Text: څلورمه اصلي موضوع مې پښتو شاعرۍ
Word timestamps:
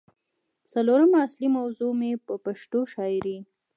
څلورمه 0.71 1.17
اصلي 1.27 1.47
موضوع 1.57 1.91
مې 1.99 2.11
پښتو 2.45 2.79
شاعرۍ 2.93 3.37